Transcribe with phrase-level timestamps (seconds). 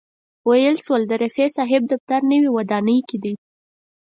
[0.47, 3.33] ویل شول د رفیع صاحب دفتر نوې ودانۍ کې دی.